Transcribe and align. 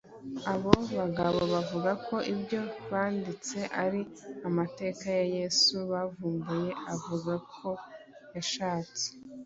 Abo 0.53 0.73
bagabo 0.99 1.41
bavuga 1.53 1.91
ko 2.05 2.15
ibyo 2.33 2.61
banditse 2.89 3.59
ari 3.83 4.01
amateka 4.47 5.03
ya 5.17 5.25
Yesu 5.37 5.75
bavumbuye 5.91 6.69
avuga 6.95 7.33
ko 7.53 7.69
yashatse 8.35 9.05